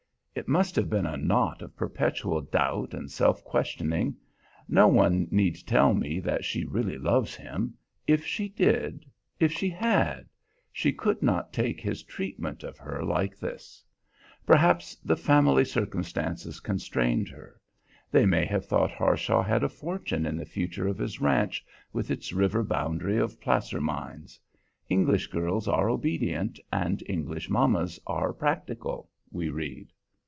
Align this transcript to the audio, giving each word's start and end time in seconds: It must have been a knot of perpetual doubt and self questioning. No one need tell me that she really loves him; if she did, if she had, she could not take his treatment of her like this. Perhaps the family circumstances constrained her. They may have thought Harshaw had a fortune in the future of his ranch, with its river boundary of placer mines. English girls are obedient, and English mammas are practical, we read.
It 0.33 0.47
must 0.47 0.77
have 0.77 0.89
been 0.89 1.05
a 1.05 1.17
knot 1.17 1.61
of 1.61 1.75
perpetual 1.75 2.39
doubt 2.39 2.93
and 2.93 3.11
self 3.11 3.43
questioning. 3.43 4.15
No 4.67 4.87
one 4.87 5.27
need 5.29 5.57
tell 5.67 5.93
me 5.93 6.21
that 6.21 6.45
she 6.45 6.63
really 6.63 6.97
loves 6.97 7.35
him; 7.35 7.73
if 8.07 8.25
she 8.25 8.47
did, 8.47 9.05
if 9.41 9.51
she 9.51 9.69
had, 9.69 10.29
she 10.71 10.93
could 10.93 11.21
not 11.21 11.51
take 11.51 11.81
his 11.81 12.01
treatment 12.01 12.63
of 12.63 12.77
her 12.77 13.03
like 13.03 13.37
this. 13.37 13.83
Perhaps 14.45 14.95
the 15.03 15.17
family 15.17 15.65
circumstances 15.65 16.61
constrained 16.61 17.27
her. 17.27 17.59
They 18.09 18.25
may 18.25 18.45
have 18.45 18.65
thought 18.65 18.89
Harshaw 18.91 19.43
had 19.43 19.63
a 19.65 19.69
fortune 19.69 20.25
in 20.25 20.37
the 20.37 20.45
future 20.45 20.87
of 20.87 20.97
his 20.97 21.19
ranch, 21.19 21.63
with 21.91 22.09
its 22.09 22.31
river 22.31 22.63
boundary 22.63 23.17
of 23.17 23.41
placer 23.41 23.81
mines. 23.81 24.39
English 24.87 25.27
girls 25.27 25.67
are 25.67 25.89
obedient, 25.89 26.57
and 26.71 27.03
English 27.09 27.49
mammas 27.49 27.99
are 28.07 28.31
practical, 28.31 29.09
we 29.29 29.49
read. 29.49 29.91